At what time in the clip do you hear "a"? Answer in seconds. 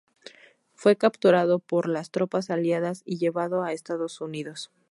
3.61-3.71